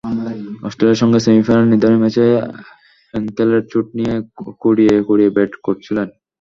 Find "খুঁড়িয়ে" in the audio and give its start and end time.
4.61-4.93, 5.07-5.33